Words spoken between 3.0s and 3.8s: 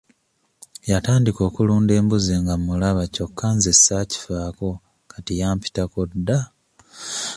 kyokka nze